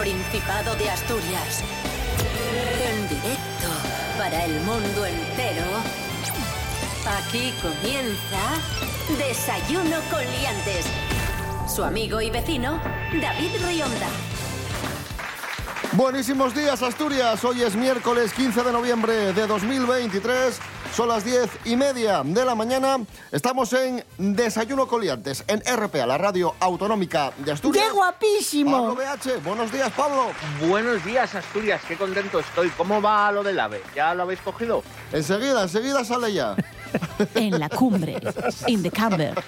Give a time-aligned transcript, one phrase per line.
[0.00, 1.62] Principado de Asturias.
[2.82, 3.68] En directo
[4.16, 5.66] para el mundo entero.
[7.18, 8.38] Aquí comienza
[9.18, 10.86] Desayuno con Liantes.
[11.68, 12.80] Su amigo y vecino,
[13.20, 14.08] David Rionda.
[15.92, 17.44] Buenísimos días, Asturias.
[17.44, 20.60] Hoy es miércoles 15 de noviembre de 2023.
[21.00, 22.98] Son las diez y media de la mañana.
[23.32, 27.86] Estamos en Desayuno Coliantes, en RPA, la radio autonómica de Asturias.
[27.86, 28.70] ¡Qué guapísimo!
[28.70, 30.26] Pablo BH, buenos días, Pablo.
[30.68, 32.68] Buenos días, Asturias, qué contento estoy.
[32.76, 33.80] ¿Cómo va lo del ave?
[33.96, 34.82] ¿Ya lo habéis cogido?
[35.10, 36.54] Enseguida, enseguida sale ya.
[37.34, 38.18] en la cumbre,
[38.66, 39.42] in the camber.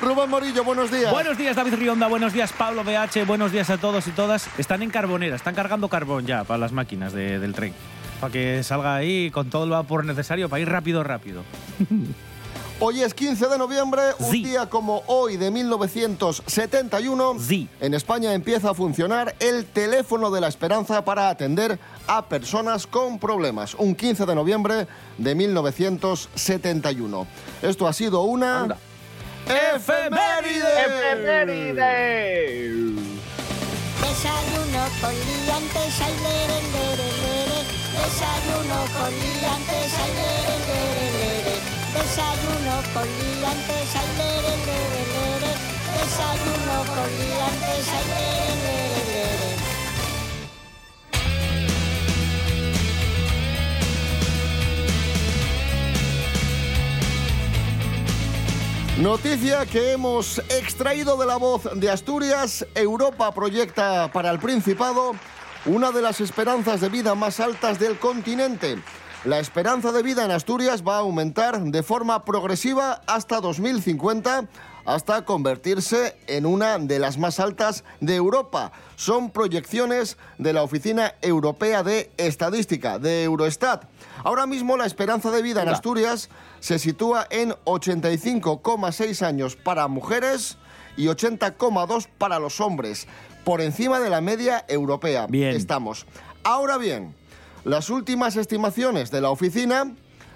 [0.00, 1.10] Rubén Morillo, buenos días.
[1.12, 2.06] Buenos días, David Rionda.
[2.06, 3.24] Buenos días, Pablo BH.
[3.26, 4.46] Buenos días a todos y todas.
[4.56, 7.74] Están en carbonera, están cargando carbón ya para las máquinas de- del tren.
[8.20, 11.42] Para que salga ahí con todo el vapor necesario para ir rápido, rápido.
[12.82, 14.42] Hoy es 15 de noviembre, un Sí.
[14.42, 17.36] día como hoy de 1971.
[17.38, 17.68] Sí.
[17.78, 23.18] En España empieza a funcionar el teléfono de la esperanza para atender a personas con
[23.18, 23.74] problemas.
[23.74, 24.86] Un 15 de noviembre
[25.18, 27.26] de 1971.
[27.60, 28.60] Esto ha sido una...
[28.62, 28.78] Anda.
[29.46, 30.80] ¡Efeméride!
[31.12, 32.94] ¡Efeméride!
[34.00, 37.29] Desayuno con liantes, ay, lere, lere, lere.
[38.00, 41.60] Desayuno con liantes, ay, lere.
[41.94, 44.54] Desayuno con liantes, ay, lere.
[45.96, 48.90] Desayuno con liantes, ay, lere.
[59.00, 62.66] Noticia que hemos extraído de la voz de Asturias.
[62.74, 65.12] Europa proyecta para el Principado
[65.66, 68.78] una de las esperanzas de vida más altas del continente.
[69.24, 74.48] La esperanza de vida en Asturias va a aumentar de forma progresiva hasta 2050
[74.86, 78.72] hasta convertirse en una de las más altas de Europa.
[78.96, 83.84] Son proyecciones de la Oficina Europea de Estadística, de Eurostat.
[84.24, 85.68] Ahora mismo la esperanza de vida en.
[85.68, 90.56] Asturias se sitúa en 85,6 años para mujeres
[90.96, 93.06] y 80,2 para los hombres,
[93.44, 95.26] por encima de la media europea.
[95.26, 95.54] Bien.
[95.54, 96.06] Estamos.
[96.42, 97.14] Ahora bien,
[97.64, 99.92] las últimas estimaciones de la oficina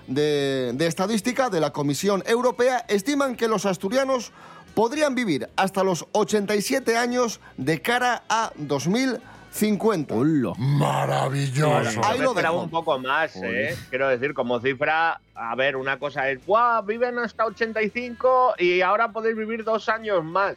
[0.07, 4.33] de, de estadística de la Comisión Europea estiman que los asturianos
[4.75, 10.15] podrían vivir hasta los 87 años de cara a 2050.
[10.59, 12.01] Maravilloso.
[12.05, 12.63] Ahí lo dejo.
[12.63, 13.77] un poco más, ¿eh?
[13.89, 16.85] Quiero decir, como cifra, a ver, una cosa es, ¡guau!
[16.85, 20.57] Viven hasta 85 y ahora podéis vivir dos años más.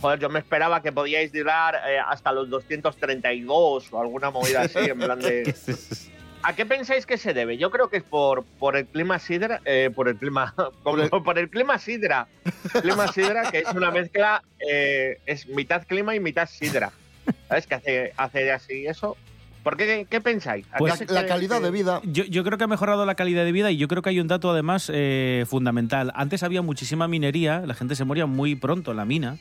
[0.00, 4.78] Joder, yo me esperaba que podíais durar eh, hasta los 232 o alguna movida así,
[4.78, 5.54] en plan de...
[6.42, 7.58] ¿A qué pensáis que se debe?
[7.58, 10.54] Yo creo que es por, por el clima sidra, eh, por el clima,
[10.84, 12.28] por el, por el clima sidra,
[12.80, 16.92] clima sidra que es una mezcla, eh, es mitad clima y mitad sidra,
[17.48, 17.66] ¿sabes?
[17.66, 19.16] Que hace, hace así eso.
[19.64, 20.06] ¿Por qué?
[20.08, 20.64] ¿Qué pensáis?
[20.70, 22.00] ¿A Pues La calidad que- de vida.
[22.04, 24.20] Yo, yo creo que ha mejorado la calidad de vida y yo creo que hay
[24.20, 26.12] un dato además eh, fundamental.
[26.14, 29.38] Antes había muchísima minería, la gente se moría muy pronto en la mina.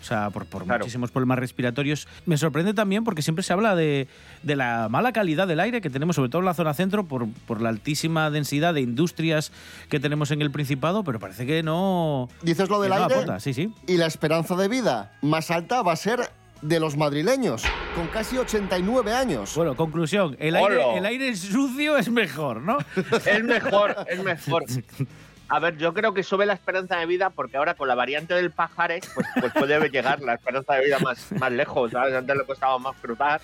[0.00, 0.80] O sea, por, por Claro.
[0.84, 2.06] muchísimos problemas respiratorios.
[2.26, 4.08] Me sorprende también porque siempre se habla de,
[4.42, 7.26] de la mala calidad del aire que tenemos, sobre todo en la zona centro, por,
[7.46, 9.52] por la altísima densidad de industrias
[9.88, 12.28] que tenemos en el Principado, pero parece que no.
[12.42, 13.14] Dices lo del no aire.
[13.14, 13.40] aporta.
[13.40, 13.72] Sí, sí.
[13.86, 16.20] Y la esperanza de vida más alta va a ser
[16.62, 17.62] de los madrileños,
[17.94, 19.54] con casi 89 años.
[19.54, 22.78] Bueno, conclusión: el aire, el aire sucio es mejor, ¿no?
[23.26, 24.64] Es mejor, es mejor.
[25.48, 28.34] A ver, yo creo que sube la esperanza de vida porque ahora con la variante
[28.34, 32.14] del pajares, pues, pues puede llegar la esperanza de vida más, más lejos, ¿sabes?
[32.14, 33.40] Antes le costaba más cruzar.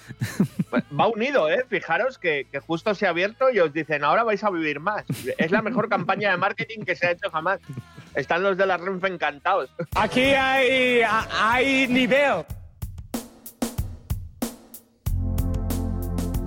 [0.71, 1.65] Pues va unido, ¿eh?
[1.69, 5.05] Fijaros que, que justo se ha abierto y os dicen, ahora vais a vivir más.
[5.39, 7.61] Es la mejor campaña de marketing que se ha hecho jamás.
[8.15, 9.71] Están los de la Renfe encantados.
[9.95, 12.45] Aquí hay, hay nivel.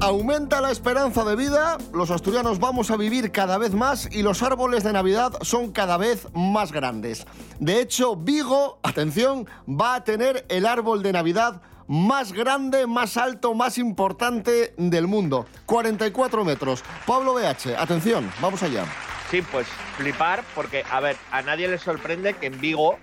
[0.06, 4.44] Aumenta la esperanza de vida, los asturianos vamos a vivir cada vez más y los
[4.44, 7.26] árboles de Navidad son cada vez más grandes.
[7.60, 13.56] De hecho, Vigo, atención, va a tener el árbol de Navidad más grande, más alto,
[13.56, 15.48] más importante del mundo.
[15.66, 16.84] 44 metros.
[17.08, 18.86] Pablo BH, atención, vamos allá.
[19.32, 19.66] Sí, pues
[19.98, 23.00] flipar, porque, a ver, a nadie le sorprende que en Vigo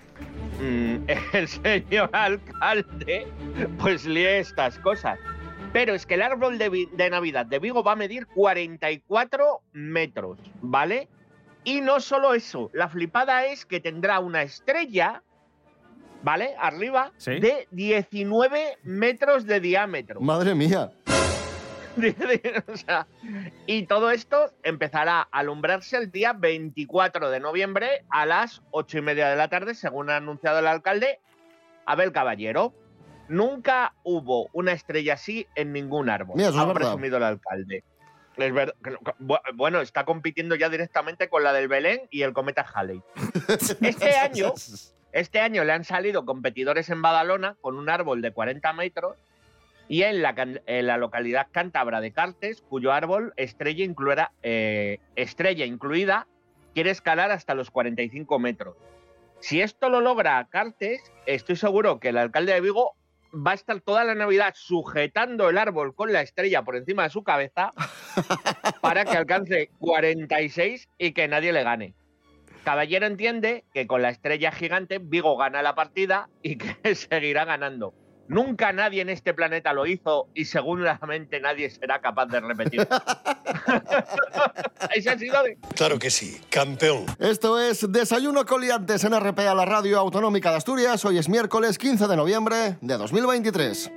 [0.60, 0.96] mm,
[1.32, 3.26] el señor alcalde
[3.80, 5.18] pues lee estas cosas.
[5.72, 9.62] Pero es que el árbol de, Vi- de Navidad de Vigo va a medir 44
[9.72, 11.08] metros, ¿vale?
[11.64, 15.22] Y no solo eso, la flipada es que tendrá una estrella,
[16.22, 16.54] ¿vale?
[16.58, 17.38] Arriba, Sí.
[17.40, 20.20] de 19 metros de diámetro.
[20.20, 20.92] Madre mía.
[22.68, 23.06] O sea,
[23.66, 29.02] y todo esto empezará a alumbrarse el día 24 de noviembre a las 8 y
[29.02, 31.20] media de la tarde, según ha anunciado el alcalde
[31.84, 32.72] Abel Caballero.
[33.32, 36.36] Nunca hubo una estrella así en ningún árbol.
[36.36, 36.74] Mira, ha verdad.
[36.74, 37.82] presumido el alcalde.
[38.36, 42.02] Es ver- que no- que- bu- Bueno, está compitiendo ya directamente con la del Belén
[42.10, 43.02] y el cometa Halley.
[43.80, 44.52] Este año,
[45.12, 49.16] este año le han salido competidores en Badalona con un árbol de 40 metros
[49.88, 50.34] y en la,
[50.66, 56.26] en la localidad cántabra de Cartes, cuyo árbol estrella, incluida, eh, estrella incluida
[56.74, 58.76] quiere escalar hasta los 45 metros.
[59.40, 62.94] Si esto lo logra Cartes, estoy seguro que el alcalde de Vigo
[63.32, 67.10] va a estar toda la Navidad sujetando el árbol con la estrella por encima de
[67.10, 67.72] su cabeza
[68.80, 71.94] para que alcance 46 y que nadie le gane.
[72.64, 77.94] Caballero entiende que con la estrella gigante Vigo gana la partida y que seguirá ganando.
[78.28, 82.86] Nunca nadie en este planeta lo hizo y seguramente nadie será capaz de repetirlo.
[85.74, 87.06] Claro que sí, campeón.
[87.18, 91.04] Esto es Desayuno Coliantes en RPA, la radio autonómica de Asturias.
[91.04, 93.90] Hoy es miércoles 15 de noviembre de 2023.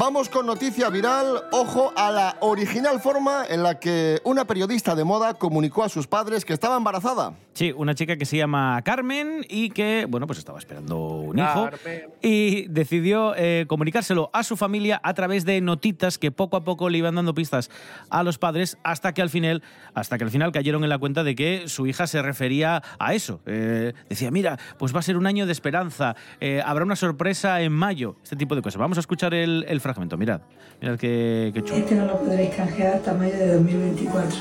[0.00, 1.42] Vamos con noticia viral.
[1.52, 6.06] Ojo a la original forma en la que una periodista de moda comunicó a sus
[6.06, 7.34] padres que estaba embarazada.
[7.52, 11.68] Sí, una chica que se llama Carmen y que, bueno, pues estaba esperando un hijo
[11.70, 12.04] Carmen.
[12.22, 16.88] y decidió eh, comunicárselo a su familia a través de notitas que poco a poco
[16.88, 17.68] le iban dando pistas
[18.08, 19.62] a los padres hasta que al final,
[19.92, 23.12] hasta que al final cayeron en la cuenta de que su hija se refería a
[23.12, 23.42] eso.
[23.44, 27.60] Eh, decía, mira, pues va a ser un año de esperanza, eh, habrá una sorpresa
[27.60, 28.78] en mayo, este tipo de cosas.
[28.78, 30.40] Vamos a escuchar el, el fragmento, mirad,
[30.80, 31.78] mirad qué, qué chulo.
[31.78, 34.36] Este no lo podréis canjear hasta mayo de 2024.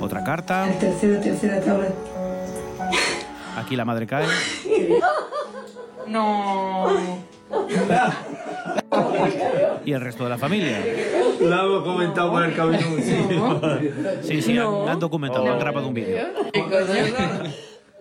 [0.00, 1.88] Otra carta, El tercero, tercera tabla.
[3.56, 4.26] aquí la madre cae.
[9.84, 10.78] Y el resto de la familia.
[11.40, 13.60] Lo hemos comentado por el camino.
[14.22, 16.26] Sí, sí, han, han documentado, han grabado un vídeo.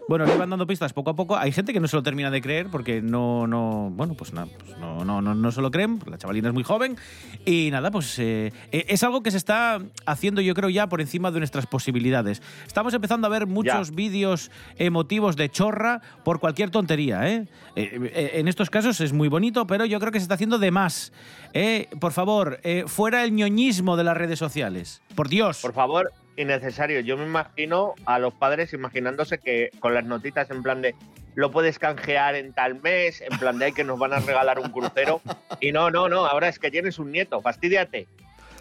[0.10, 1.38] Bueno, le van dando pistas poco a poco.
[1.38, 4.48] Hay gente que no se lo termina de creer porque no, no, bueno, pues, nada,
[4.58, 6.00] pues no, no, no, no se lo creen.
[6.08, 6.98] La chavalina es muy joven
[7.46, 11.00] y nada, pues eh, eh, es algo que se está haciendo, yo creo ya por
[11.00, 12.42] encima de nuestras posibilidades.
[12.66, 17.48] Estamos empezando a ver muchos vídeos emotivos de chorra por cualquier tontería, ¿eh?
[17.76, 20.72] Eh, En estos casos es muy bonito, pero yo creo que se está haciendo de
[20.72, 21.14] más.
[21.54, 21.88] ¿eh?
[22.00, 25.04] Por favor, fuera el ñoñismo de las redes sociales.
[25.14, 25.62] Por Dios.
[25.62, 27.00] Por favor, innecesario.
[27.02, 30.96] Yo me imagino a los padres imaginándose que con las notitas en plan de
[31.36, 34.60] lo puedes canjear en tal mes, en plan de "Ay, que nos van a regalar
[34.60, 35.22] un crucero.
[35.60, 38.08] Y no, no, no, ahora es que tienes un nieto, fastidiate.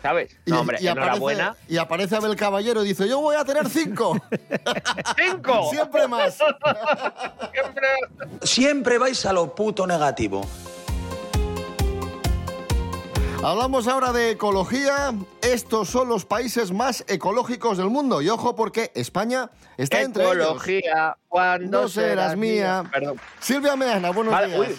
[0.00, 0.38] ¿Sabes?
[0.46, 1.48] No, hombre, enhorabuena.
[1.48, 4.16] Aparece, y aparece Abel Caballero y dice, yo voy a tener cinco.
[5.16, 5.70] ¡Cinco!
[5.72, 6.34] Siempre más.
[7.52, 7.88] Siempre.
[8.42, 10.46] Siempre vais a lo puto negativo.
[13.42, 15.14] Hablamos ahora de ecología.
[15.42, 18.20] Estos son los países más ecológicos del mundo.
[18.20, 20.36] Y ojo porque España está entre ellos.
[20.46, 22.84] Ecología, cuando No serás mía.
[22.92, 23.20] Perdón.
[23.40, 24.78] Silvia Meana, buenos Vale, días.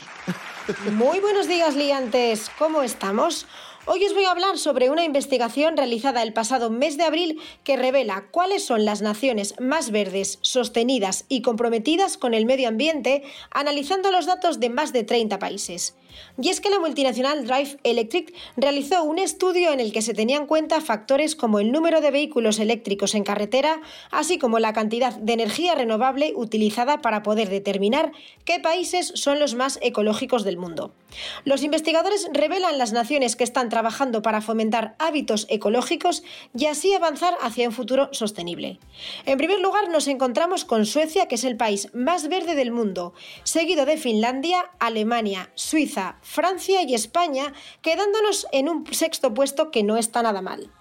[0.86, 0.92] uy.
[0.92, 2.52] Muy buenos días, liantes.
[2.60, 3.48] ¿Cómo estamos?
[3.92, 7.76] Hoy os voy a hablar sobre una investigación realizada el pasado mes de abril que
[7.76, 14.12] revela cuáles son las naciones más verdes, sostenidas y comprometidas con el medio ambiente, analizando
[14.12, 15.96] los datos de más de 30 países.
[16.40, 20.42] Y es que la multinacional Drive Electric realizó un estudio en el que se tenían
[20.42, 25.16] en cuenta factores como el número de vehículos eléctricos en carretera, así como la cantidad
[25.16, 28.12] de energía renovable utilizada para poder determinar
[28.46, 30.94] qué países son los más ecológicos del mundo.
[31.44, 33.79] Los investigadores revelan las naciones que están trabajando
[34.22, 36.24] para fomentar hábitos ecológicos
[36.58, 38.80] y así avanzar hacia un futuro sostenible.
[39.26, 43.14] En primer lugar nos encontramos con Suecia, que es el país más verde del mundo,
[43.44, 49.98] seguido de Finlandia, Alemania, Suiza, Francia y España, quedándonos en un sexto puesto que no
[49.98, 50.72] está nada mal.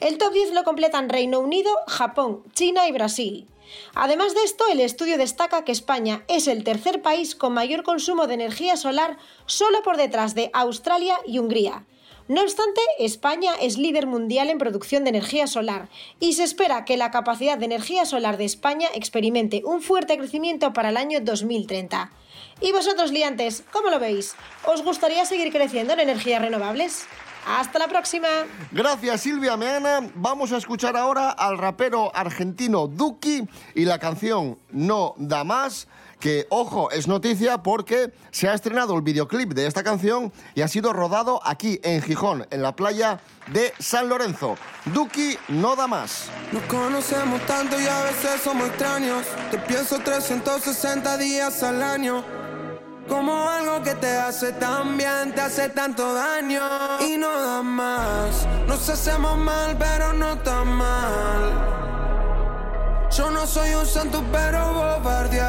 [0.00, 3.48] El top 10 lo completan Reino Unido, Japón, China y Brasil.
[3.94, 8.26] Además de esto, el estudio destaca que España es el tercer país con mayor consumo
[8.26, 11.86] de energía solar solo por detrás de Australia y Hungría.
[12.26, 15.90] No obstante, España es líder mundial en producción de energía solar
[16.20, 20.72] y se espera que la capacidad de energía solar de España experimente un fuerte crecimiento
[20.72, 22.10] para el año 2030.
[22.62, 24.36] ¿Y vosotros, liantes, cómo lo veis?
[24.64, 27.04] ¿Os gustaría seguir creciendo en energías renovables?
[27.46, 28.28] ¡Hasta la próxima!
[28.72, 30.10] Gracias Silvia Meana.
[30.14, 33.42] Vamos a escuchar ahora al rapero argentino Duki
[33.74, 35.88] y la canción No da más,
[36.24, 40.68] que ojo, es noticia porque se ha estrenado el videoclip de esta canción y ha
[40.68, 44.56] sido rodado aquí en Gijón, en la playa de San Lorenzo.
[44.86, 46.30] Duki no da más.
[46.50, 49.26] Nos conocemos tanto y a veces somos extraños.
[49.50, 52.24] Te pienso 360 días al año.
[53.06, 56.62] Como algo que te hace tan bien, te hace tanto daño
[57.06, 58.46] y no da más.
[58.66, 61.74] Nos hacemos mal, pero no tan mal.
[63.14, 65.43] Yo no soy un santo, pero bobardear.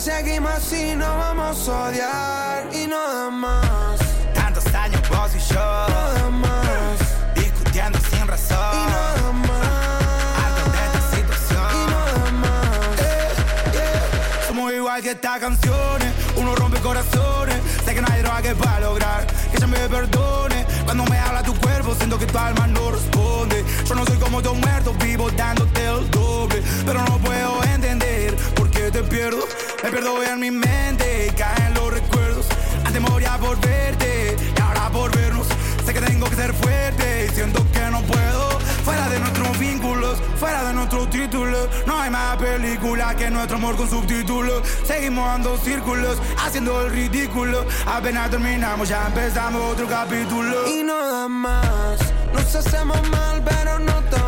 [0.00, 4.00] Seguimos así, no vamos a odiar y no da más.
[4.32, 5.60] Tantos años vos y yo.
[5.60, 7.34] No da más.
[7.34, 8.56] Discutiendo sin razón.
[8.72, 10.38] Y no da más.
[10.40, 11.66] Harto de esta situación.
[11.74, 12.98] Y no da más.
[12.98, 14.46] Eh, yeah.
[14.48, 16.14] Somos igual que estas canciones.
[16.34, 17.56] Uno rompe corazones.
[17.84, 20.64] Sé que no hay droga que para lograr que ella me perdone.
[20.86, 23.66] Cuando me habla tu cuerpo, siento que tu alma no responde.
[23.84, 26.62] Yo no soy como tu muerto, vivo dándote el doble.
[26.86, 29.44] Pero no puedo entender por qué te pierdo.
[29.82, 32.46] Me pierdo en mi mente y caen los recuerdos.
[32.84, 35.46] Antes moría por verte y ahora por vernos.
[35.86, 38.50] Sé que tengo que ser fuerte y siento que no puedo.
[38.84, 41.68] Fuera de nuestros vínculos, fuera de nuestros títulos.
[41.86, 44.62] No hay más película que nuestro amor con subtítulos.
[44.86, 47.64] Seguimos dando círculos, haciendo el ridículo.
[47.86, 50.68] Apenas terminamos, ya empezamos otro capítulo.
[50.68, 51.98] Y no da más.
[52.34, 54.19] Nos hacemos mal, pero no tan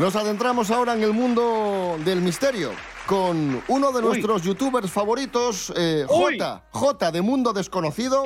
[0.00, 2.70] Nos adentramos ahora en el mundo del misterio
[3.06, 6.06] con uno de nuestros youtubers favoritos, eh.
[6.08, 6.62] J.
[6.70, 8.24] J de Mundo Desconocido.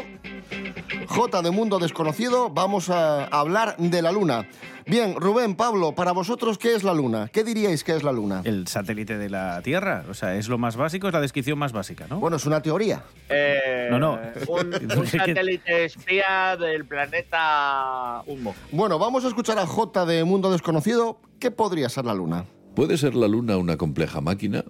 [1.14, 4.48] J de Mundo Desconocido, vamos a hablar de la Luna.
[4.84, 7.30] Bien, Rubén, Pablo, para vosotros, ¿qué es la Luna?
[7.32, 8.42] ¿Qué diríais que es la Luna?
[8.44, 10.04] El satélite de la Tierra.
[10.10, 12.18] O sea, es lo más básico, es la descripción más básica, ¿no?
[12.18, 13.04] Bueno, es una teoría.
[13.28, 14.18] Eh, No, no.
[14.48, 18.52] Un, un satélite espía del planeta Humo.
[18.72, 21.20] Bueno, vamos a escuchar a J de Mundo Desconocido.
[21.38, 22.44] ¿Qué podría ser la Luna?
[22.74, 24.64] ¿Puede ser la Luna una compleja máquina?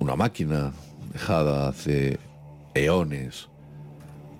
[0.00, 0.72] Una máquina
[1.12, 2.18] dejada hace
[2.72, 3.50] eones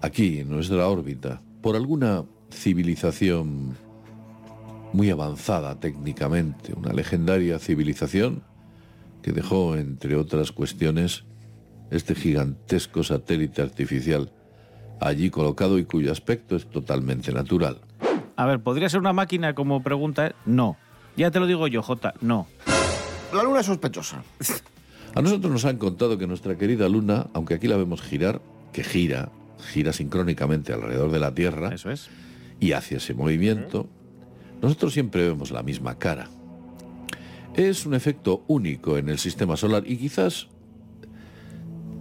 [0.05, 3.75] aquí, en nuestra órbita, por alguna civilización
[4.93, 8.43] muy avanzada técnicamente, una legendaria civilización
[9.23, 11.25] que dejó, entre otras cuestiones,
[11.91, 14.31] este gigantesco satélite artificial
[15.01, 17.81] allí colocado y cuyo aspecto es totalmente natural.
[18.37, 20.35] A ver, ¿podría ser una máquina como pregunta?
[20.45, 20.77] No.
[21.17, 22.47] Ya te lo digo yo, J, no.
[23.33, 24.23] La Luna es sospechosa.
[25.15, 28.43] A nosotros nos han contado que nuestra querida Luna, aunque aquí la vemos girar,
[28.73, 29.31] que gira,
[29.65, 32.09] gira sincrónicamente alrededor de la Tierra Eso es.
[32.61, 33.89] y hacia ese movimiento,
[34.63, 36.29] nosotros siempre vemos la misma cara.
[37.55, 40.49] Es un efecto único en el sistema solar y quizás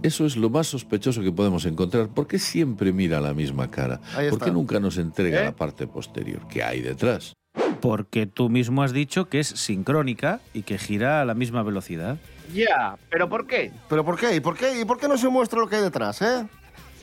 [0.02, 2.08] eso es lo más sospechoso que podemos encontrar.
[2.08, 4.00] ¿Por qué siempre mira la misma cara?
[4.28, 5.44] ¿Por qué nunca nos entrega ¿Eh?
[5.44, 6.46] la parte posterior?
[6.48, 7.32] ¿Qué hay detrás?
[7.80, 12.18] Porque tú mismo has dicho que es sincrónica y que gira a la misma velocidad.
[12.52, 13.72] Ya, ¿pero por qué?
[13.88, 14.36] ¿Pero por qué?
[14.36, 14.80] ¿Y por qué?
[14.80, 16.46] ¿Y por qué no se muestra lo que hay detrás, eh?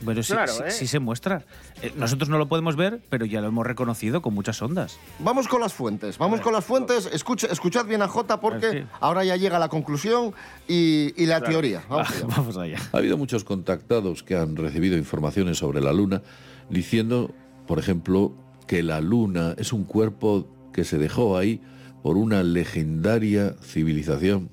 [0.06, 0.72] Pero sí, Claro, sí- ¿eh?
[0.72, 1.44] sí se muestra.
[1.82, 4.98] Eh, nosotros no lo podemos ver, pero ya lo hemos reconocido con muchas ondas.
[5.20, 7.08] Vamos con las fuentes, vamos con las fuentes.
[7.12, 8.78] Escucha, escuchad bien a J porque Sí.
[9.00, 10.34] ahora ya llega la conclusión
[10.68, 11.84] y, y la teoría.
[11.90, 12.26] Vamos Va, allá.
[12.36, 12.78] vamos allá.
[12.94, 16.22] Ha habido muchos contactados que han recibido informaciones sobre la Luna
[16.70, 17.34] diciendo,
[17.68, 18.34] por ejemplo,
[18.68, 21.62] que la Luna es un cuerpo que se dejó ahí
[22.02, 24.50] por una legendaria civilización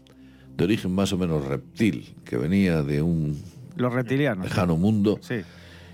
[0.56, 3.40] de origen más o menos reptil, que venía de un
[3.78, 4.44] Los reptilianos.
[4.44, 5.40] lejano mundo Sí.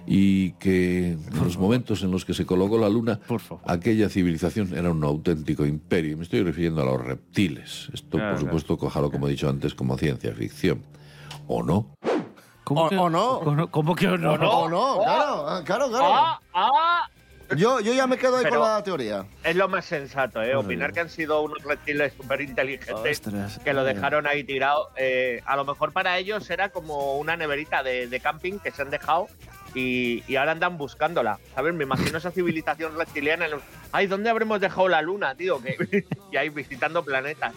[0.07, 3.63] y que en los momentos en los que se colocó la Luna, Por favor.
[3.67, 6.13] aquella civilización era un auténtico imperio.
[6.13, 7.89] Y me estoy refiriendo a los reptiles.
[7.93, 10.83] Esto, Claro, por supuesto, cójalo, como he dicho antes, como ciencia ficción.
[11.47, 11.87] ¿O no?
[12.65, 13.71] ¿Cómo O- que, o no.
[13.71, 14.33] ¿Cómo, que o no?
[14.33, 14.99] ¿O no?
[15.03, 16.05] Claro, ah, claro, claro.
[16.09, 16.41] ¡Ah!
[16.55, 17.09] ¡Ah!
[17.57, 19.25] Yo, yo ya me quedo ahí Pero- con la teoría.
[19.43, 20.57] Es lo más sensato, ¿eh?
[20.57, 23.21] Opinar que han sido unos reptiles súper inteligentes
[23.63, 24.91] que lo dejaron ahí tirado.
[24.97, 28.83] Eh, a lo mejor para ellos era como una neverita de, de camping que se
[28.83, 29.29] han dejado
[29.75, 31.39] y, y ahora andan buscándola.
[31.55, 31.75] ¿Sabes?
[31.75, 33.45] Me imagino esa civilización reptiliana.
[33.47, 35.61] en los- Ay, ¿dónde habremos dejado la luna, tío?
[35.63, 37.53] Que, y ahí visitando planetas.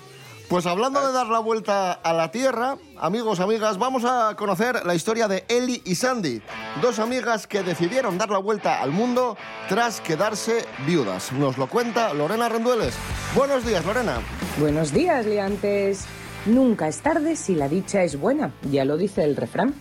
[0.49, 4.95] Pues hablando de dar la vuelta a la Tierra, amigos, amigas, vamos a conocer la
[4.95, 6.41] historia de Ellie y Sandy,
[6.81, 9.35] dos amigas que decidieron dar la vuelta al mundo
[9.67, 11.33] tras quedarse viudas.
[11.33, 12.95] Nos lo cuenta Lorena Rendueles.
[13.35, 14.21] Buenos días, Lorena.
[14.57, 16.05] Buenos días, liantes.
[16.45, 19.73] Nunca es tarde si la dicha es buena, ya lo dice el refrán.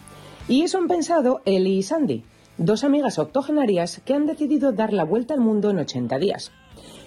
[0.49, 2.25] Y eso han pensado Ellie y Sandy,
[2.59, 6.51] dos amigas octogenarias que han decidido dar la vuelta al mundo en 80 días.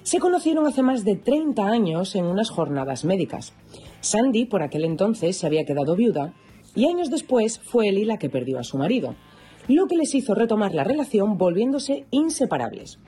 [0.03, 3.53] Se conocieron hace más de 30 años en unas jornadas médicas.
[4.01, 6.33] Sandy, por aquel entonces, se había quedado viuda
[6.75, 9.15] y años después fue Ellie la que perdió a su marido,
[9.67, 12.99] lo que les hizo retomar la relación volviéndose inseparables.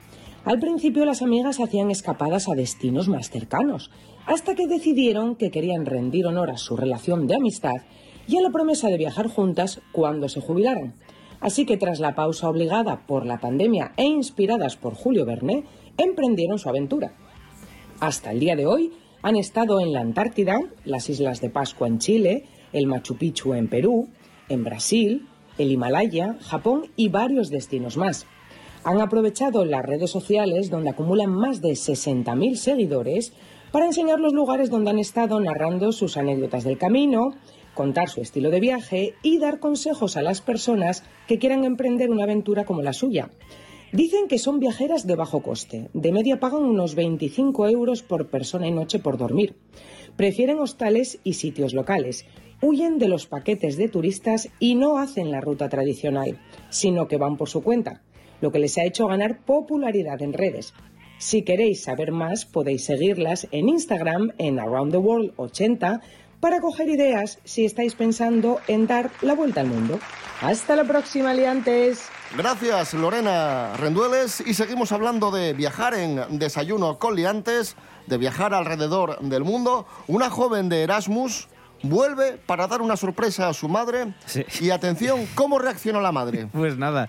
[0.44, 3.90] Al principio las amigas hacían escapadas a destinos más cercanos,
[4.26, 7.82] hasta que decidieron que querían rendir honor a su relación de amistad
[8.26, 10.94] y a la promesa de viajar juntas cuando se jubilaran.
[11.40, 15.64] Así que tras la pausa obligada por la pandemia e inspiradas por Julio Verne,
[15.96, 17.12] emprendieron su aventura.
[18.00, 21.98] Hasta el día de hoy han estado en la Antártida, las Islas de Pascua en
[21.98, 24.08] Chile, el Machu Picchu en Perú,
[24.48, 28.26] en Brasil, el Himalaya, Japón y varios destinos más.
[28.84, 33.32] Han aprovechado las redes sociales, donde acumulan más de 60.000 seguidores,
[33.70, 37.34] para enseñar los lugares donde han estado narrando sus anécdotas del camino,
[37.74, 42.24] contar su estilo de viaje y dar consejos a las personas que quieran emprender una
[42.24, 43.30] aventura como la suya.
[43.92, 45.90] Dicen que son viajeras de bajo coste.
[45.92, 49.54] De media pagan unos 25 euros por persona y noche por dormir.
[50.16, 52.24] Prefieren hostales y sitios locales.
[52.62, 57.36] Huyen de los paquetes de turistas y no hacen la ruta tradicional, sino que van
[57.36, 58.02] por su cuenta,
[58.40, 60.72] lo que les ha hecho ganar popularidad en redes.
[61.18, 66.00] Si queréis saber más, podéis seguirlas en Instagram en Around the World 80
[66.40, 70.00] para coger ideas si estáis pensando en dar la vuelta al mundo.
[70.40, 72.08] Hasta la próxima, liantes.
[72.34, 74.42] Gracias, Lorena Rendueles.
[74.46, 79.86] Y seguimos hablando de viajar en Desayuno con Liantes, de viajar alrededor del mundo.
[80.06, 81.48] Una joven de Erasmus
[81.82, 84.14] vuelve para dar una sorpresa a su madre.
[84.60, 86.48] Y atención, ¿cómo reaccionó la madre?
[86.62, 87.08] Pues nada,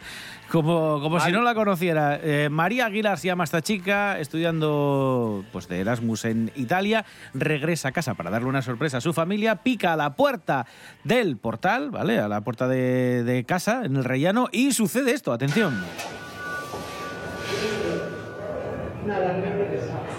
[0.51, 2.19] como, como si no la conociera.
[2.21, 7.05] Eh, María Aguilar se llama esta chica, estudiando pues, de Erasmus en Italia.
[7.33, 9.57] Regresa a casa para darle una sorpresa a su familia.
[9.57, 10.65] Pica a la puerta
[11.03, 12.19] del portal, ¿vale?
[12.19, 14.47] A la puerta de, de casa, en el rellano.
[14.51, 15.83] Y sucede esto, atención.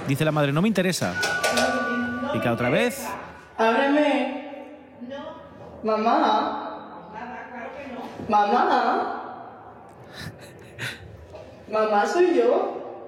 [0.06, 1.14] Dice la madre, no me interesa.
[2.32, 3.04] Pica otra vez.
[3.56, 4.43] Ábreme.
[5.82, 6.70] Mamá.
[8.28, 9.20] Mamá.
[11.70, 13.06] Mamá, soy yo.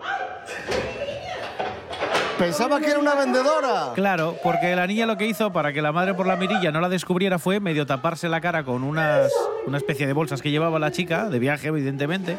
[2.38, 3.92] Pensaba que era una vendedora.
[3.94, 6.80] Claro, porque la niña lo que hizo para que la madre por la mirilla no
[6.80, 9.32] la descubriera fue medio taparse la cara con unas,
[9.66, 12.37] una especie de bolsas que llevaba la chica, de viaje evidentemente,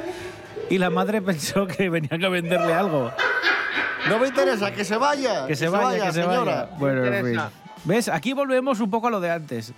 [0.69, 3.11] y la madre pensó que venían a venderle algo.
[4.07, 5.47] No me interesa, que se vaya.
[5.47, 6.45] Que se vaya, que se señora.
[6.45, 6.69] vaya.
[6.77, 7.66] Bueno, en fin.
[7.85, 8.09] ¿Ves?
[8.09, 9.73] Aquí volvemos un poco a lo de antes.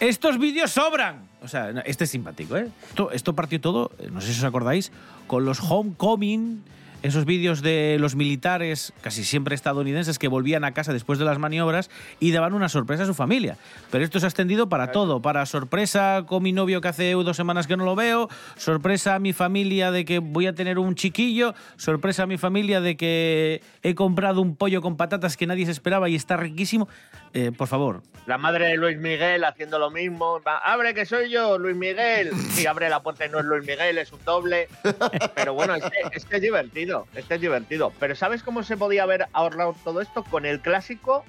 [0.00, 1.26] Estos vídeos sobran.
[1.42, 2.70] O sea, este es simpático, ¿eh?
[2.88, 4.90] Esto, esto partió todo, eh, no sé si os acordáis,
[5.26, 6.62] con los homecoming,
[7.02, 11.38] esos vídeos de los militares, casi siempre estadounidenses, que volvían a casa después de las
[11.38, 13.56] maniobras y daban una sorpresa a su familia.
[13.90, 17.36] Pero esto se ha extendido para todo, para sorpresa con mi novio que hace dos
[17.36, 20.94] semanas que no lo veo, sorpresa a mi familia de que voy a tener un
[20.94, 25.66] chiquillo, sorpresa a mi familia de que he comprado un pollo con patatas que nadie
[25.66, 26.88] se esperaba y está riquísimo.
[27.34, 30.40] Eh, por favor, La madre de Luis Miguel haciendo lo mismo.
[30.64, 32.30] Abre que soy yo, Luis Miguel.
[32.58, 34.68] Y abre la puerta y no es Luis Miguel, es un doble.
[35.34, 36.85] Pero bueno, es que, es que es divertido.
[37.14, 37.92] Este es divertido.
[37.98, 40.24] Pero ¿sabes cómo se podía haber ahorrado todo esto?
[40.24, 41.24] Con el clásico,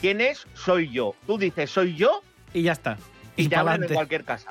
[0.00, 0.46] ¿quién es?
[0.54, 1.14] Soy yo.
[1.26, 2.22] Tú dices, soy yo.
[2.52, 2.98] Y ya está.
[3.36, 4.50] Y, te abren en cualquier casa.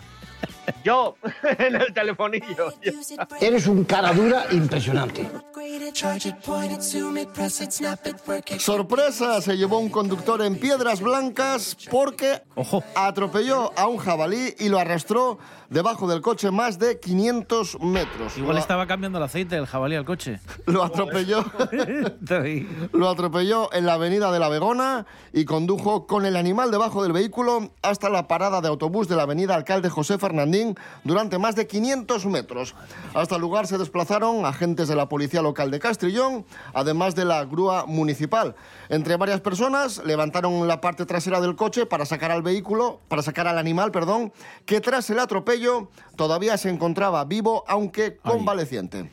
[0.84, 1.16] Yo,
[1.60, 2.74] en el telefonillo.
[3.40, 5.30] Eres un cara dura impresionante.
[8.60, 12.42] Sorpresa, se llevó un conductor en piedras blancas porque
[12.96, 15.38] atropelló a un jabalí y lo arrastró
[15.70, 18.38] debajo del coche más de 500 metros.
[18.38, 20.40] igual Lo- estaba cambiando el aceite del jabalí al coche.
[20.66, 21.44] Lo atropelló.
[22.94, 27.12] Lo atropelló en la avenida de la Begona y condujo con el animal debajo del
[27.14, 30.18] vehículo hasta la parada de autobús de la avenida Alcalde José
[31.04, 32.76] Durante más de 500 metros.
[33.14, 37.44] Hasta el lugar se desplazaron agentes de la policía local de Castrillón, además de la
[37.46, 38.56] grúa municipal.
[38.90, 43.48] Entre varias personas levantaron la parte trasera del coche para sacar al vehículo, para sacar
[43.48, 44.32] al animal, perdón,
[44.66, 49.10] que tras el atropello todavía se encontraba vivo, aunque convaleciente.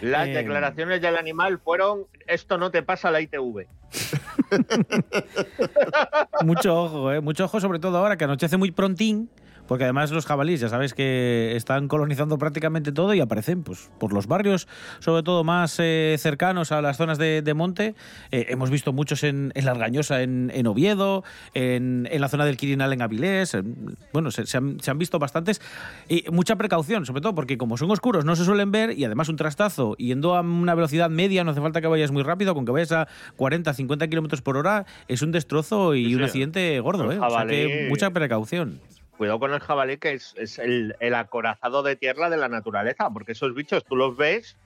[0.00, 3.66] Las Eh, declaraciones del animal fueron: esto no te pasa a la ITV.
[6.44, 7.20] Mucho ojo, ¿eh?
[7.20, 9.30] Mucho ojo, sobre todo ahora que anochece muy prontín,
[9.70, 14.12] porque además los jabalíes, ya sabes que están colonizando prácticamente todo y aparecen pues, por
[14.12, 14.66] los barrios,
[14.98, 17.94] sobre todo más eh, cercanos a las zonas de, de monte.
[18.32, 21.22] Eh, hemos visto muchos en, en Largañosa, en, en Oviedo,
[21.54, 23.54] en, en la zona del Quirinal, en Avilés.
[23.54, 25.60] en- bueno, se, se han, se han visto bastantes.
[26.08, 29.28] Y mucha precaución, sobre todo porque como son oscuros no se suelen ver y además
[29.28, 32.64] un trastazo yendo a una velocidad media, no hace falta que vayas muy rápido, con
[32.66, 33.06] que vayas a
[33.36, 37.18] 40, 50 kilómetros por hora, es un destrozo y Sí, un accidente gordo, ¿eh?
[37.20, 38.80] O sea que mucha precaución.
[39.20, 43.10] Cuidado con el jabalí, que es, es el, el acorazado de tierra de la naturaleza,
[43.10, 44.56] porque esos bichos tú los ves,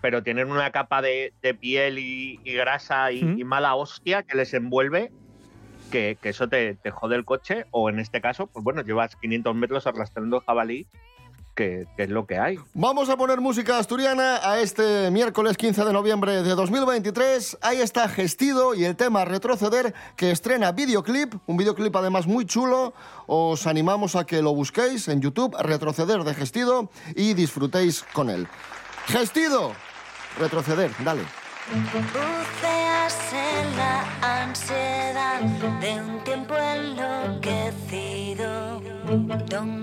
[0.00, 4.36] pero tienen una capa de, de piel y, y grasa y, y mala hostia que
[4.36, 5.12] les envuelve,
[5.92, 9.14] que, que eso te, te jode el coche, o en este caso, pues bueno, llevas
[9.14, 10.88] 500 metros arrastrando el jabalí,
[11.60, 12.58] que, que es lo que hay.
[12.72, 17.58] Vamos a poner música asturiana a este miércoles 15 de noviembre de 2023.
[17.60, 22.94] Ahí está Gestido y el tema Retroceder que estrena videoclip, un videoclip además muy chulo.
[23.26, 28.48] Os animamos a que lo busquéis en YouTube, Retroceder de Gestido y disfrutéis con él.
[29.08, 29.72] Gestido,
[30.38, 31.24] retroceder, dale.
[31.92, 34.02] Buceas en la
[34.42, 35.42] ansiedad
[35.78, 38.00] de un tiempo enloquecido,
[39.44, 39.79] donde el querer mirar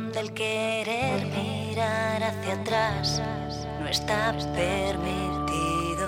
[2.47, 3.21] hacia atrás
[3.79, 6.07] no está permitido.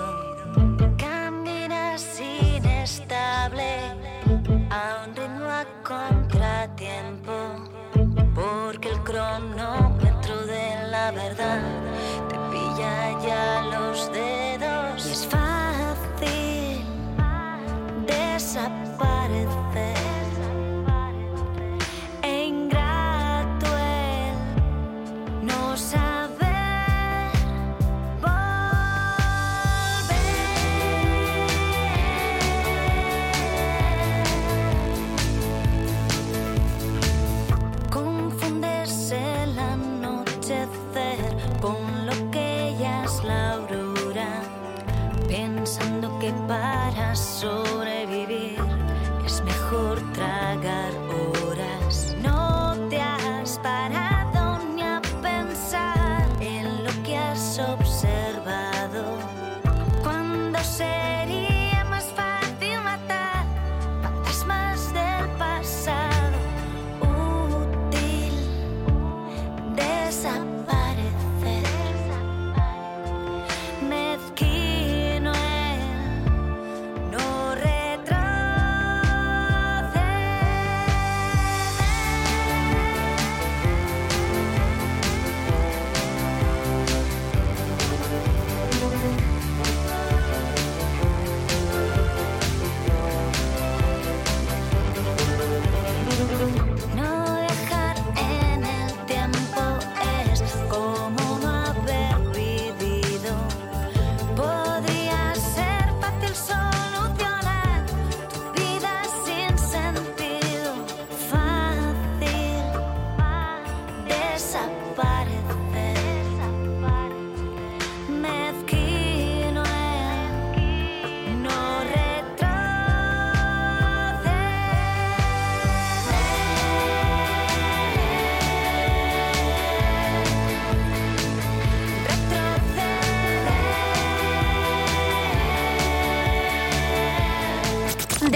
[0.96, 3.78] Caminas inestable
[4.70, 5.50] a un ritmo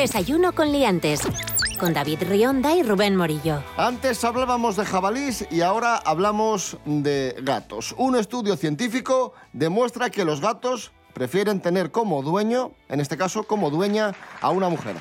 [0.04, 1.22] Desayuno con liantes.
[1.80, 3.62] Con David Rionda y Rubén Morillo.
[3.78, 7.94] Antes hablábamos de jabalís y ahora hablamos de gatos.
[7.96, 13.70] Un estudio científico demuestra que los gatos prefieren tener como dueño, en este caso como
[13.70, 14.12] dueña,
[14.42, 14.96] a una mujer.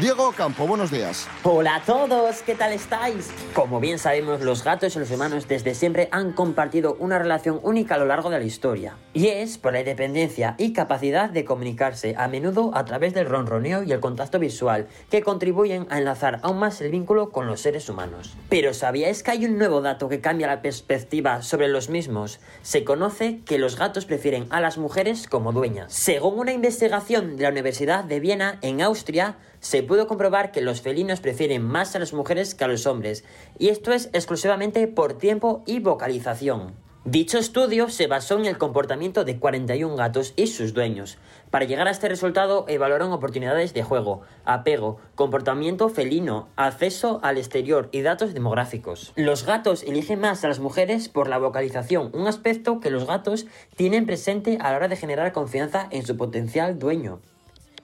[0.00, 1.26] Diego Campo, buenos días.
[1.42, 3.30] Hola a todos, ¿qué tal estáis?
[3.54, 7.94] Como bien sabemos, los gatos y los humanos desde siempre han compartido una relación única
[7.94, 8.98] a lo largo de la historia.
[9.14, 13.84] Y es por la independencia y capacidad de comunicarse, a menudo a través del ronroneo
[13.84, 17.88] y el contacto visual, que contribuyen a enlazar aún más el vínculo con los seres
[17.88, 18.36] humanos.
[18.50, 22.38] Pero ¿sabíais que hay un nuevo dato que cambia la perspectiva sobre los mismos?
[22.60, 25.90] Se conoce que los gatos prefieren a las mujeres como dueñas.
[25.94, 30.80] Según una investigación de la Universidad de Viena, en Austria, se pudo comprobar que los
[30.80, 33.24] felinos prefieren más a las mujeres que a los hombres,
[33.58, 36.76] y esto es exclusivamente por tiempo y vocalización.
[37.04, 41.18] Dicho estudio se basó en el comportamiento de 41 gatos y sus dueños.
[41.50, 47.88] Para llegar a este resultado evaluaron oportunidades de juego, apego, comportamiento felino, acceso al exterior
[47.90, 49.12] y datos demográficos.
[49.16, 53.46] Los gatos eligen más a las mujeres por la vocalización, un aspecto que los gatos
[53.74, 57.20] tienen presente a la hora de generar confianza en su potencial dueño.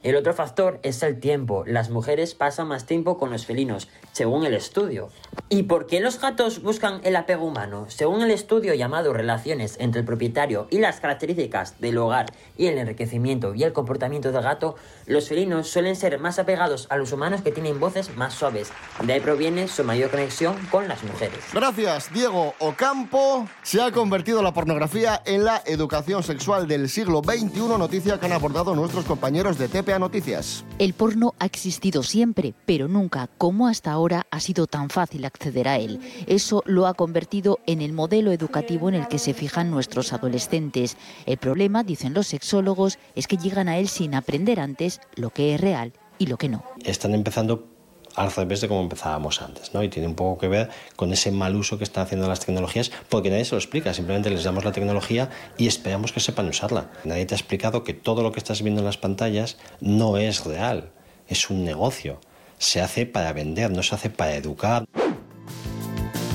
[0.03, 1.63] El otro factor es el tiempo.
[1.65, 5.11] Las mujeres pasan más tiempo con los felinos, según el estudio.
[5.49, 7.87] ¿Y por qué los gatos buscan el apego humano?
[7.89, 12.79] Según el estudio llamado Relaciones entre el propietario y las características del hogar y el
[12.79, 14.75] enriquecimiento y el comportamiento del gato,
[15.07, 18.73] los felinos suelen ser más apegados a los humanos que tienen voces más suaves.
[19.05, 21.39] De ahí proviene su mayor conexión con las mujeres.
[21.53, 23.47] Gracias, Diego Ocampo.
[23.63, 28.33] Se ha convertido la pornografía en la educación sexual del siglo XXI, noticia que han
[28.33, 30.65] abordado nuestros compañeros de TPA Noticias.
[30.79, 35.69] El porno ha existido siempre, pero nunca, como hasta ahora, ha sido tan fácil acceder
[35.69, 36.01] a él.
[36.27, 40.97] Eso lo ha convertido en el modelo educativo en el que se fijan nuestros adolescentes.
[41.27, 45.55] El problema, dicen los sexólogos, es que llegan a él sin aprender antes lo que
[45.55, 46.63] es real y lo que no.
[46.85, 47.72] Están empezando
[48.17, 49.83] al revés de como empezábamos antes, ¿no?
[49.83, 52.91] Y tiene un poco que ver con ese mal uso que están haciendo las tecnologías,
[53.09, 56.91] porque nadie se lo explica, simplemente les damos la tecnología y esperamos que sepan usarla.
[57.05, 60.45] Nadie te ha explicado que todo lo que estás viendo en las pantallas no es
[60.45, 60.91] real,
[61.29, 62.21] es un negocio.
[62.59, 64.85] Se hace para vender, no se hace para educar.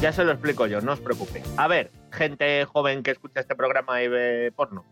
[0.01, 1.45] Ya se lo explico yo, no os preocupéis.
[1.57, 4.85] A ver, gente joven que escucha este programa y ve porno.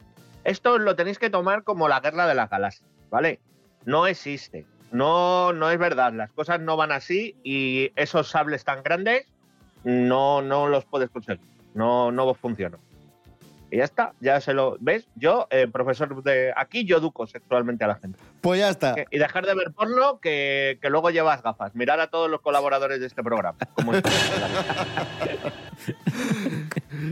[0.43, 3.39] Esto lo tenéis que tomar como la guerra de las galaxias, ¿vale?
[3.83, 4.65] No existe.
[4.95, 6.13] No, no es verdad.
[6.13, 9.27] Las cosas no van así y esos sables tan grandes
[9.83, 11.45] no, no los puedes conseguir.
[11.73, 12.79] No, no funcionan.
[13.69, 14.77] Y ya está, ya se lo.
[14.79, 15.05] ¿Ves?
[15.15, 18.17] Yo, eh, profesor de aquí, yo educo sexualmente a la gente.
[18.45, 18.93] Pues ya está.
[19.09, 21.73] Y dejar de ver porno que, que luego llevas gafas.
[21.73, 23.57] Mirar a todos los colaboradores de este programa.
[23.73, 23.93] Como.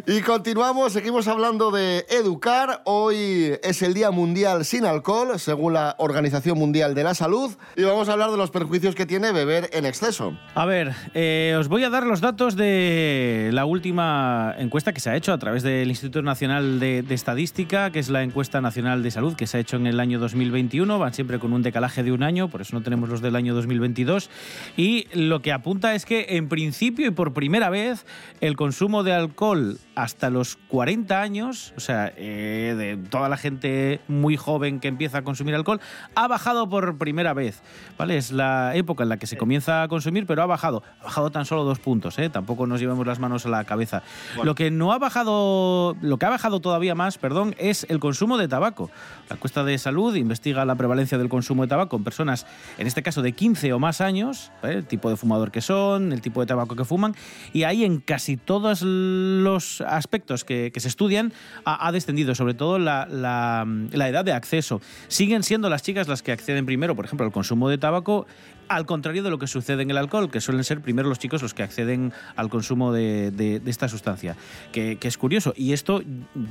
[0.08, 2.82] Y continuamos, seguimos hablando de educar.
[2.86, 7.84] Hoy es el Día Mundial sin Alcohol, según la Organización Mundial de la Salud, y
[7.84, 10.38] vamos a hablar de los perjuicios que tiene beber en exceso.
[10.56, 15.10] A ver, eh, os voy a dar los datos de la última encuesta que se
[15.10, 19.04] ha hecho a través del Instituto Nacional de, de Estadística, que es la encuesta nacional
[19.04, 20.98] de salud que se ha hecho en el año 2021.
[20.98, 23.55] Van siempre con un decalaje de un año, por eso no tenemos los del año
[23.55, 24.29] 2022.
[24.75, 28.05] Y lo que apunta es que, en principio y por primera vez,
[28.41, 34.01] el consumo de alcohol hasta los 40 años, o sea, eh, de toda la gente
[34.09, 35.79] muy joven que empieza a consumir alcohol,
[36.13, 37.62] ha bajado por primera vez.
[37.97, 38.17] ¿Vale?
[38.17, 40.83] Es la época en la que se comienza a consumir, pero ha bajado.
[40.99, 42.29] Ha bajado tan solo dos puntos, ¿eh?
[42.29, 44.03] Tampoco nos llevemos las manos a la cabeza.
[44.36, 44.51] Bueno.
[44.51, 48.38] Lo que no ha bajado, lo que ha bajado todavía más, perdón, es el consumo
[48.38, 48.89] de tabaco.
[49.29, 52.46] La encuesta de salud investiga la prevalencia del consumo de tabaco en personas,
[52.78, 54.76] en este caso de 15 o más años, ¿vale?
[54.76, 57.16] el tipo de fumador que son, el tipo de tabaco que fuman,
[57.54, 61.32] y ahí en casi todos los aspectos que, se estudian
[61.66, 64.82] ha, ha descendido, sobre todo la, la- la edad de acceso.
[65.08, 68.26] Siguen siendo las chicas las que acceden primero, por ejemplo, al consumo de tabaco,
[68.67, 71.41] al contrario de lo que sucede en el alcohol, que suelen ser primero los chicos
[71.41, 74.36] los que acceden al consumo de, esta sustancia,
[74.71, 75.54] que, es curioso.
[75.56, 76.02] Y esto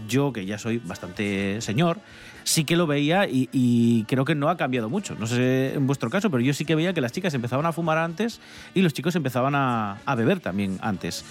[0.09, 1.99] yo, que ya soy bastante señor,
[2.45, 5.15] sí que lo veía y, creo que no ha cambiado mucho.
[5.15, 7.73] No sé en vuestro caso, pero yo sí que veía que las chicas empezaban a
[7.73, 8.41] fumar antes
[8.75, 11.25] y los chicos empezaban a beber también antes.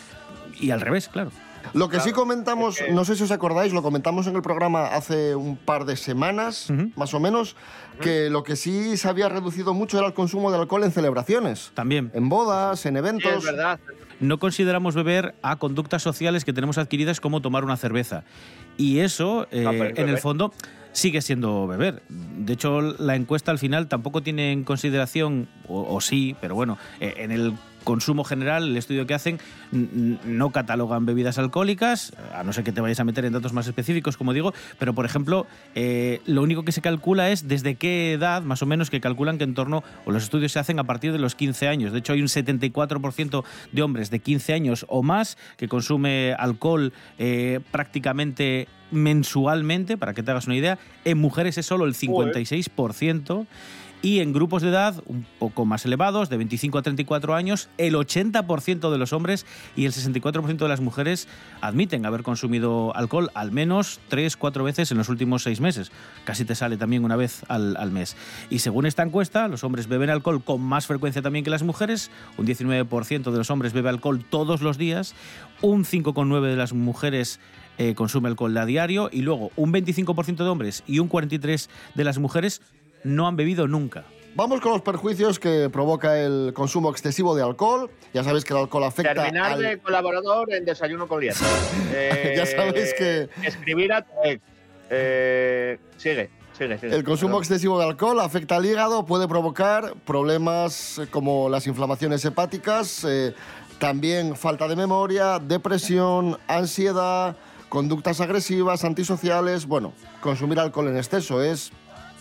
[0.60, 1.32] Y al revés, claro.
[1.74, 5.36] Lo que sí comentamos, no sé si os acordáis, lo comentamos en el programa hace
[5.36, 7.56] un par de semanas, más o menos,
[8.02, 11.72] que lo que sí se había reducido mucho era el consumo de alcohol en celebraciones.
[11.74, 12.12] También.
[12.14, 13.46] En bodas, en eventos.
[14.20, 18.24] no consideramos beber a conductas sociales que tenemos adquiridas como tomar una cerveza.
[18.78, 20.54] Y eso, eh, es en el fondo,
[20.92, 22.02] sigue siendo beber.
[22.10, 26.78] De hecho, la encuesta al final tampoco tiene en consideración, o, o sí, pero bueno,
[27.00, 29.40] eh, en el consumo general, el estudio que hacen,
[29.72, 33.68] no catalogan bebidas alcohólicas, a no ser que te vayas a meter en datos más
[33.68, 38.14] específicos, como digo, pero por ejemplo, eh, lo único que se calcula es desde qué
[38.14, 40.84] edad, más o menos, que calculan que en torno, o los estudios se hacen a
[40.84, 41.92] partir de los 15 años.
[41.92, 46.94] De hecho, hay un 74% de hombres de 15 años o más que consume alcohol
[47.18, 50.78] eh, prácticamente mensualmente, para que te hagas una idea.
[51.06, 53.48] En mujeres es solo el 56%.
[54.02, 57.94] Y en grupos de edad un poco más elevados, de 25 a 34 años, el
[57.94, 61.28] 80% de los hombres y el 64% de las mujeres
[61.62, 65.92] admiten haber consumido alcohol al menos 3-4 veces en los últimos 6 meses.
[66.26, 68.16] Casi te sale también una vez al, mes.
[68.50, 72.10] Y según esta encuesta, los hombres beben alcohol con más frecuencia también que las mujeres.
[72.38, 75.14] Un 19% de los hombres bebe alcohol todos los días.
[75.62, 77.40] Un 5,9% de las mujeres
[77.78, 79.10] eh, consume alcohol a diario.
[79.12, 82.62] Y luego un 25% de hombres y un 43% de las mujeres
[83.04, 84.06] no han bebido nunca.
[84.34, 87.90] Vamos con los perjuicios que provoca el consumo excesivo de alcohol.
[88.14, 89.62] Ya sabéis que el alcohol afecta Terminar al...
[89.62, 91.22] de colaborador en Desayuno con.
[91.94, 94.42] Eh, Ya sabéis que- Escribir a tu ex.
[94.90, 96.96] Eh, sigue, sigue, sigue.
[96.96, 97.42] El consumo Perdón.
[97.44, 103.34] excesivo de alcohol afecta al hígado, puede provocar problemas eh, como las inflamaciones hepáticas, eh,
[103.80, 107.36] también falta de memoria, depresión, ansiedad,
[107.68, 109.66] conductas agresivas, antisociales.
[109.66, 111.72] Bueno, consumir alcohol en exceso es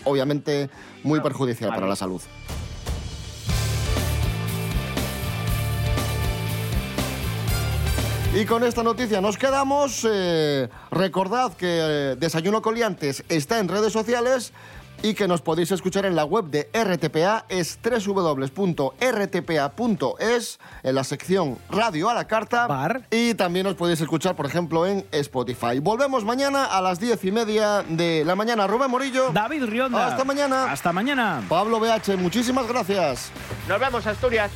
[0.05, 0.71] obviamente
[1.03, 2.21] muy perjudicial para la salud.
[8.33, 10.07] Y con esta noticia nos quedamos.
[10.09, 11.67] Eh, recordad que
[12.13, 14.53] eh, Desayuno Coliantes está en redes sociales
[15.03, 18.99] y que nos podéis escuchar en la web de RTPA, es www.rtpa.es,
[20.83, 22.69] en la sección Radio a la Carta.
[23.11, 25.79] Y también os podéis escuchar, por ejemplo, en Spotify.
[25.81, 28.67] Volvemos mañana a las diez y media de la mañana.
[28.67, 29.31] Rubén Morillo.
[29.33, 30.07] David Rionda.
[30.07, 30.73] Hasta mañana.
[30.73, 31.43] Hasta mañana.
[31.49, 33.31] Pablo BH, muchísimas gracias.
[33.69, 34.51] Nos vemos, Asturias.